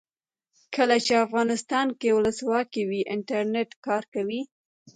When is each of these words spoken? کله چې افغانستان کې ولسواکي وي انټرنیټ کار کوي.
کله 0.75 0.95
چې 1.05 1.13
افغانستان 1.25 1.87
کې 1.99 2.09
ولسواکي 2.17 2.83
وي 2.89 3.01
انټرنیټ 3.15 3.69
کار 3.85 4.03
کوي. 4.13 4.41